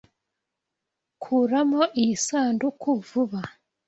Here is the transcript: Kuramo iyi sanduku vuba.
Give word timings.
Kuramo 1.23 1.81
iyi 2.01 2.15
sanduku 2.25 2.89
vuba. 3.07 3.41